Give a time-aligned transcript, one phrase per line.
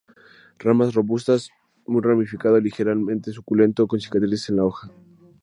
[0.57, 1.51] Ramas robustas,
[1.85, 4.89] muy ramificado, ligeramente suculento, con cicatrices de la hoja.